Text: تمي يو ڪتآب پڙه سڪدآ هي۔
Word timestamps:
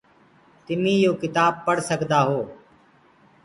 تمي 0.65 0.93
يو 1.03 1.11
ڪتآب 1.21 1.53
پڙه 1.65 1.81
سڪدآ 1.89 2.19
هي۔ 2.29 2.41